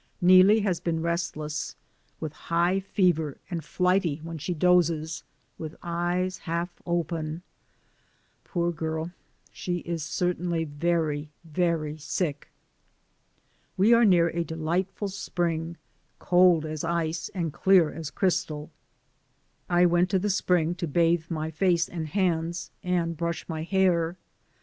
Neelie 0.19 0.61
has 0.61 0.79
been 0.79 1.03
restless 1.03 1.75
with 2.19 2.33
high 2.33 2.79
fever 2.79 3.37
and 3.51 3.63
flighty 3.63 4.19
when 4.23 4.39
she 4.39 4.55
dozes; 4.55 5.23
with 5.59 5.75
eyes 5.83 6.39
half 6.39 6.69
open, 6.87 7.43
poor 8.43 8.71
girl 8.71 9.11
she 9.51 9.77
is 9.81 10.01
certainly 10.01 10.63
very, 10.63 11.29
very 11.43 11.99
sick. 11.99 12.49
We 13.77 13.93
are 13.93 14.03
near 14.03 14.29
a 14.29 14.43
delightful 14.43 15.09
spring, 15.09 15.77
cold 16.17 16.65
as 16.65 16.83
ice, 16.83 17.29
and 17.35 17.53
clear 17.53 17.91
as 17.91 18.09
crystal. 18.09 18.71
I 19.69 19.85
went 19.85 20.09
to 20.09 20.17
the 20.17 20.31
spring 20.31 20.73
to 20.81 20.87
bathe 20.87 21.25
my 21.29 21.51
face 21.51 21.87
and 21.87 22.07
hands, 22.07 22.71
and 22.83 23.15
brush 23.15 23.47
my 23.47 23.61
hair. 23.61 24.17